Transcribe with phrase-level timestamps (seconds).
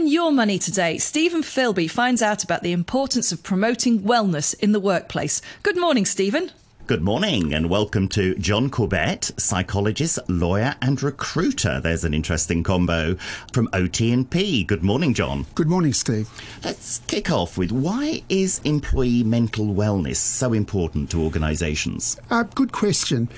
[0.00, 4.72] In Your Money today, Steven Filby finds out about the importance of promoting wellness in
[4.72, 5.42] the workplace.
[5.62, 6.50] Good morning, Steven.
[6.86, 11.80] Good morning and welcome to John Corbett, psychologist, lawyer and recruiter.
[11.80, 13.16] There's an interesting combo
[13.52, 14.64] from OT&P.
[14.64, 15.44] Good morning, John.
[15.54, 16.30] Good morning, Steve.
[16.64, 22.18] Let's kick off with why is employee mental wellness so important to organisations?
[22.30, 23.28] Uh, good question.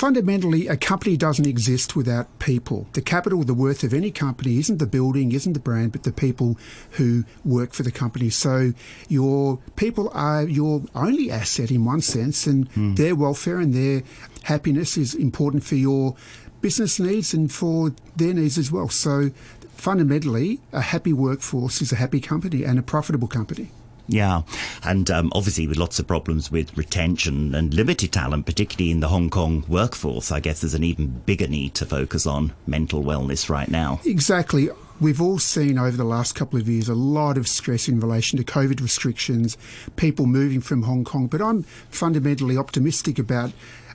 [0.00, 2.86] Fundamentally, a company doesn't exist without people.
[2.94, 6.10] The capital, the worth of any company isn't the building, isn't the brand, but the
[6.10, 6.56] people
[6.92, 8.30] who work for the company.
[8.30, 8.72] So
[9.10, 12.96] your people are your only asset in one sense, and mm.
[12.96, 14.02] their welfare and their
[14.44, 16.16] happiness is important for your
[16.62, 18.88] business needs and for their needs as well.
[18.88, 19.32] So
[19.74, 23.70] fundamentally, a happy workforce is a happy company and a profitable company.
[24.06, 24.42] Yeah,
[24.82, 29.08] and um, obviously with lots of problems with retention and limited talent, particularly in the
[29.08, 33.48] Hong Kong workforce, I guess there's an even bigger need to focus on mental wellness
[33.48, 34.00] right now.
[34.04, 34.68] Exactly.
[35.00, 38.36] We've all seen over the last couple of years a lot of stress in relation
[38.36, 39.56] to COVID restrictions,
[39.96, 43.52] people moving from Hong Kong, but I'm fundamentally optimistic about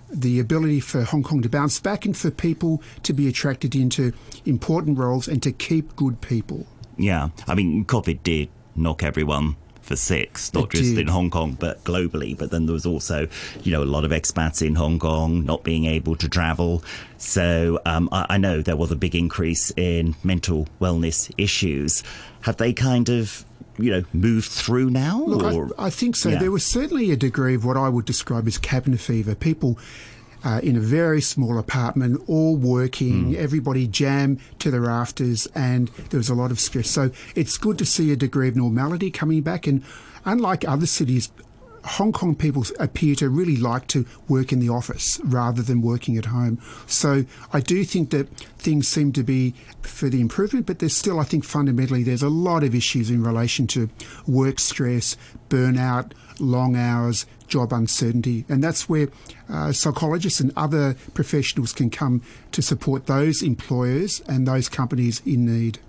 [0.10, 4.14] the ability for Hong Kong to bounce back and for people to be attracted into
[4.46, 6.66] important roles and to keep good people.
[6.98, 11.02] Yeah, I mean, COVID did knock everyone for six, not it just did.
[11.02, 12.38] in Hong Kong, but globally.
[12.38, 13.28] But then there was also,
[13.64, 16.84] you know, a lot of expats in Hong Kong not being able to travel.
[17.18, 22.04] So um, I, I know there was a big increase in mental wellness issues.
[22.42, 23.46] Have they kind of
[23.78, 25.22] you know, moved through now?
[25.24, 26.30] Look, I, I, think so.
[26.30, 26.40] Yeah.
[26.40, 29.36] There was certainly a degree of what I would describe as cabin fever.
[29.36, 29.78] People
[30.46, 33.36] uh, in a very small apartment, all working, mm.
[33.36, 36.90] everybody jammed to the rafters, and there was a lot of stress.
[36.90, 39.66] So it's good to see a degree of normality coming back.
[39.66, 39.84] And
[40.24, 41.32] unlike other cities,
[41.86, 46.18] Hong Kong people appear to really like to work in the office rather than working
[46.18, 46.60] at home.
[46.88, 51.20] So I do think that things seem to be for the improvement, but there's still,
[51.20, 53.90] I think, fundamentally, there's a lot of issues in relation to
[54.28, 55.16] work stress,
[55.50, 58.46] burnout, long hours, job uncertainty.
[58.50, 59.10] And that's where
[59.50, 65.46] uh, psychologists and other professionals can come to support those employers and those companies in
[65.46, 65.80] need.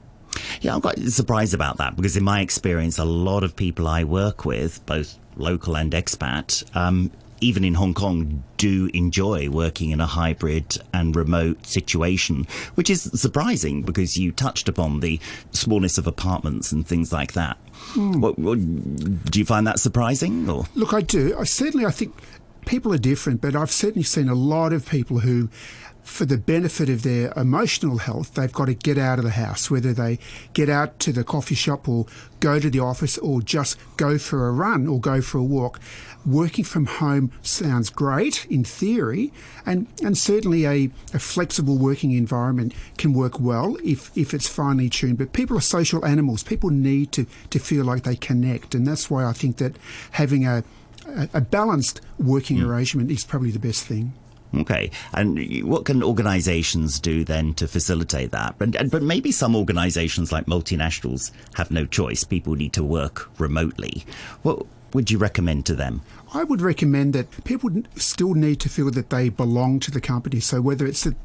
[0.61, 4.05] Yeah, I'm quite surprised about that because, in my experience, a lot of people I
[4.05, 7.11] work with, both local and expat, um,
[7.41, 13.03] even in Hong Kong, do enjoy working in a hybrid and remote situation, which is
[13.15, 15.21] surprising because you touched upon the
[15.53, 17.59] smallness of apartments and things like that.
[17.73, 18.21] Hmm.
[18.21, 18.59] What, what,
[19.31, 20.49] do you find that surprising?
[20.49, 20.65] Or?
[20.75, 21.37] Look, I do.
[21.39, 22.15] I certainly, I think
[22.65, 25.51] people are different, but I've certainly seen a lot of people who
[26.06, 29.71] for the benefit of their emotional health, they've got to get out of the house,
[29.71, 30.21] whether they
[30.53, 32.06] get out to the coffee shop or
[32.39, 35.81] go to the office or just go for a run or go for a walk.
[36.25, 39.33] Working from home sounds great in theory,
[39.67, 44.88] and, and certainly a, a flexible working environment can work well if, if it's finely
[44.88, 45.19] tuned.
[45.19, 46.44] But people are social animals.
[46.44, 49.77] People need to, to feel like they connect, and that's why I think that
[50.12, 50.62] having a,
[51.09, 52.67] a, a balanced working mm.
[52.67, 54.15] arrangement is probably the best thing.
[54.55, 58.55] Okay, and what can organisations do then to facilitate that?
[58.59, 62.25] But, but maybe some organisations like multinationals have no choice.
[62.25, 64.05] People need to work remotely.
[64.93, 66.03] Would you recommend to them?
[66.35, 70.41] I would recommend that people still need to feel that they belong to the company.
[70.41, 71.17] So whether it's that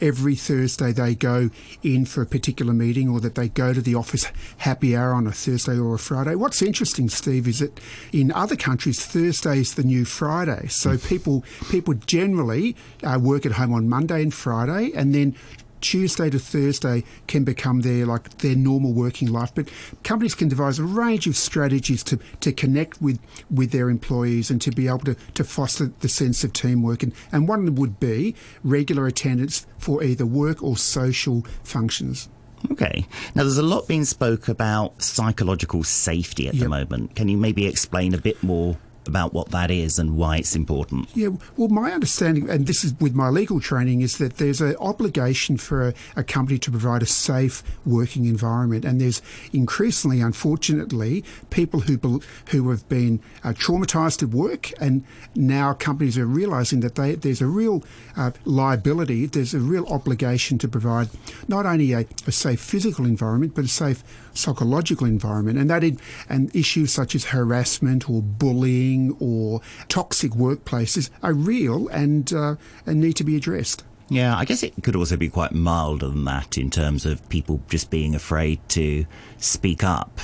[0.00, 1.50] every Thursday they go
[1.82, 4.26] in for a particular meeting or that they go to the office
[4.58, 6.34] happy hour on a Thursday or a Friday.
[6.34, 7.80] What's interesting, Steve, is that
[8.12, 10.66] in other countries Thursday is the new Friday.
[10.68, 15.34] So people people generally uh, work at home on Monday and Friday, and then
[15.80, 19.52] Tuesday to Thursday can become their like their normal working life.
[19.54, 19.68] But
[20.04, 23.18] companies can devise a range of strategies to, to connect with,
[23.50, 27.02] with their employees and to be able to, to foster the sense of teamwork.
[27.02, 32.28] And, and one would be regular attendance for either work or social functions.
[32.72, 33.06] Okay.
[33.34, 36.64] Now, there's a lot being spoke about psychological safety at yep.
[36.64, 37.14] the moment.
[37.14, 38.76] Can you maybe explain a bit more
[39.08, 41.08] about what that is and why it's important?
[41.14, 44.76] Yeah, well, my understanding, and this is with my legal training, is that there's an
[44.76, 49.22] obligation for a, a company to provide a safe working environment, and there's
[49.52, 52.20] increasingly, unfortunately, people who
[52.50, 57.40] who have been uh, traumatised at work, and now companies are realising that they, there's
[57.40, 57.82] a real
[58.16, 61.08] uh, liability, there's a real obligation to provide
[61.48, 64.02] not only a, a safe physical environment, but a safe
[64.34, 71.10] psychological environment, and that it, and issues such as harassment or bullying or toxic workplaces
[71.22, 72.56] are real and uh,
[72.86, 73.84] and need to be addressed.
[74.10, 77.60] Yeah, I guess it could also be quite milder than that in terms of people
[77.68, 79.04] just being afraid to
[79.36, 80.20] speak up.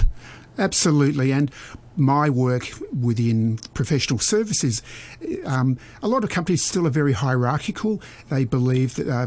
[0.58, 1.50] Absolutely, and
[1.96, 2.68] my work
[2.98, 4.82] within professional services,
[5.44, 8.00] um, a lot of companies still are very hierarchical.
[8.30, 9.26] They believe that uh,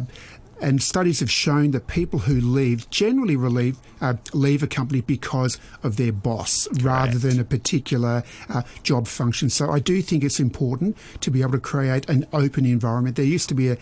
[0.62, 5.60] and studies have shown that people who leave generally relieve, uh, leave a company because
[5.84, 6.84] of their boss Correct.
[6.84, 9.50] rather than a particular uh, job function.
[9.50, 13.16] So I do think it's important to be able to create an open environment.
[13.16, 13.78] There used to be a,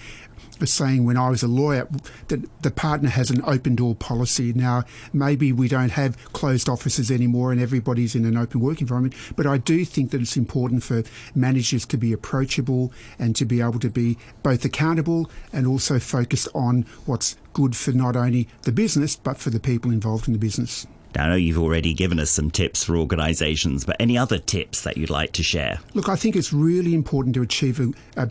[0.62, 1.88] a saying when I was a lawyer
[2.28, 4.54] that the partner has an open door policy.
[4.54, 9.16] Now, maybe we don't have closed offices anymore and everybody's in an open work environment,
[9.36, 11.04] but I do think that it's important for
[11.34, 16.48] managers to be approachable and to be able to be both accountable and also focused
[16.54, 20.40] on what's good for not only the business but for the people involved in the
[20.40, 20.86] business.
[21.16, 24.82] Now, I know you've already given us some tips for organisations, but any other tips
[24.82, 25.80] that you'd like to share?
[25.94, 28.30] Look, I think it's really important to achieve a, a,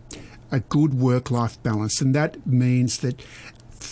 [0.50, 3.22] a good work life balance, and that means that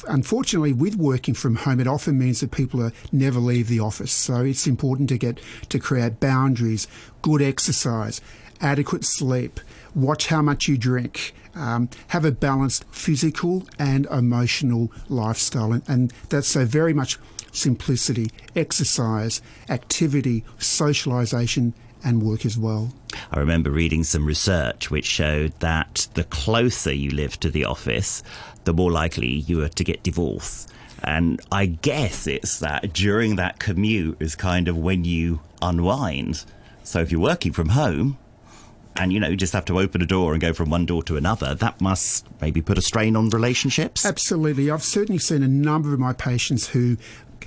[0.08, 4.12] unfortunately, with working from home, it often means that people are, never leave the office.
[4.12, 6.86] So it's important to get to create boundaries,
[7.20, 8.20] good exercise,
[8.60, 9.60] adequate sleep,
[9.94, 16.12] watch how much you drink, um, have a balanced physical and emotional lifestyle, and, and
[16.28, 17.18] that's so very much
[17.52, 22.92] simplicity, exercise, activity, socialisation, and work as well.
[23.30, 28.22] I remember reading some research which showed that the closer you live to the office,
[28.64, 30.70] the more likely you are to get divorced.
[31.04, 36.44] And I guess it's that during that commute is kind of when you unwind.
[36.84, 38.18] So if you're working from home,
[38.96, 41.02] and you know you just have to open a door and go from one door
[41.02, 45.48] to another that must maybe put a strain on relationships absolutely i've certainly seen a
[45.48, 46.98] number of my patients who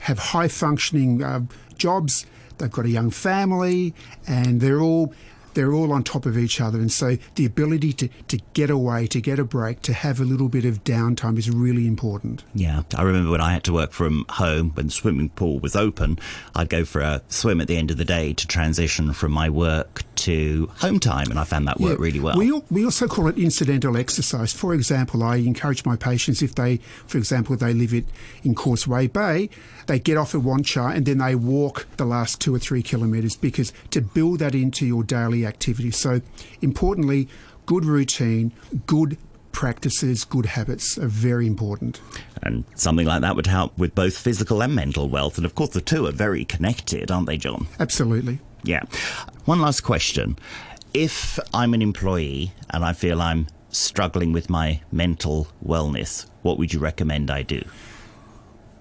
[0.01, 1.41] have high functioning uh,
[1.77, 2.25] jobs.
[2.57, 3.93] They've got a young family,
[4.27, 5.13] and they're all
[5.55, 6.79] they're all on top of each other.
[6.79, 10.23] And so the ability to, to get away, to get a break, to have a
[10.23, 12.43] little bit of downtime is really important.
[12.53, 12.83] Yeah.
[12.95, 16.19] I remember when I had to work from home, when the swimming pool was open,
[16.55, 19.49] I'd go for a swim at the end of the day to transition from my
[19.49, 22.37] work to home time, and I found that worked yeah, really well.
[22.37, 24.53] We, we also call it incidental exercise.
[24.53, 26.77] For example, I encourage my patients if they,
[27.07, 28.05] for example, they live it
[28.43, 29.49] in Causeway Bay,
[29.87, 33.35] they get off at Wanchai and then they walk the last two or three kilometres
[33.35, 35.91] because to build that into your daily activity.
[35.91, 36.21] So,
[36.61, 37.27] importantly,
[37.65, 38.51] good routine,
[38.85, 39.17] good
[39.51, 42.01] practices, good habits are very important.
[42.43, 45.37] And something like that would help with both physical and mental wealth.
[45.37, 47.67] And of course, the two are very connected, aren't they, John?
[47.79, 48.39] Absolutely.
[48.63, 48.83] Yeah.
[49.45, 50.37] One last question.
[50.93, 56.73] If I'm an employee and I feel I'm struggling with my mental wellness, what would
[56.73, 57.63] you recommend I do?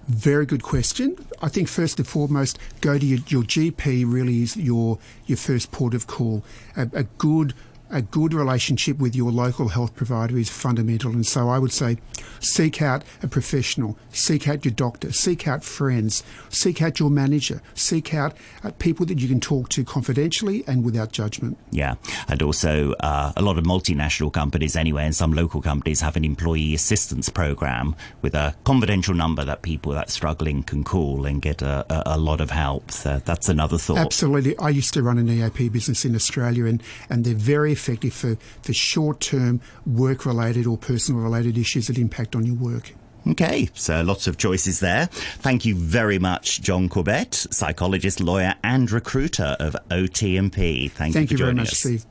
[0.07, 1.17] Very good question.
[1.45, 4.03] I think first and foremost, go to your, your GP.
[4.11, 4.97] Really is your
[5.27, 6.43] your first port of call.
[6.75, 7.53] A, a good
[7.91, 11.11] a good relationship with your local health provider is fundamental.
[11.11, 11.99] And so I would say
[12.39, 17.61] seek out a professional, seek out your doctor, seek out friends, seek out your manager,
[17.73, 21.57] seek out uh, people that you can talk to confidentially and without judgment.
[21.71, 21.95] Yeah.
[22.27, 26.25] And also, uh, a lot of multinational companies, anyway, and some local companies have an
[26.25, 31.41] employee assistance program with a confidential number that people that are struggling can call and
[31.41, 32.91] get a, a, a lot of help.
[32.91, 33.97] So that's another thought.
[33.97, 34.57] Absolutely.
[34.57, 38.37] I used to run an EAP business in Australia, and, and they're very effective for,
[38.61, 42.93] for short term work related or personal related issues that impact on your work.
[43.27, 45.07] Okay, so lots of choices there.
[45.07, 50.87] Thank you very much, John Corbett, psychologist, lawyer, and recruiter of OT&P.
[50.89, 51.79] Thank, Thank you for you joining very much, us.
[51.79, 52.05] Steve.